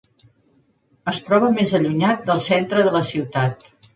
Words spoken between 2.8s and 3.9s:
de la ciutat.